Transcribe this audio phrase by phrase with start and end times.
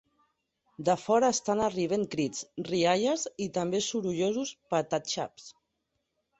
[0.87, 5.51] De fora estant arriben crits, rialles i també sorollosos patatxaps.